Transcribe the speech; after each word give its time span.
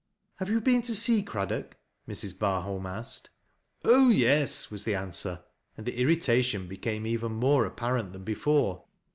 "Have 0.39 0.49
you 0.49 0.59
been 0.61 0.81
to 0.81 0.95
see 0.95 1.21
Craddock?" 1.21 1.77
Mrs. 2.09 2.33
Barholm 2.35 2.87
asked." 2.89 3.29
Oh 3.85 4.09
I 4.09 4.13
yes," 4.13 4.71
was 4.71 4.83
the 4.83 4.95
answer, 4.95 5.43
and 5.77 5.85
the 5.85 5.99
irritation 6.01 6.67
became 6.67 7.05
even 7.05 7.33
more 7.33 7.67
apparent 7.67 8.11
than 8.11 8.23
before. 8.23 8.85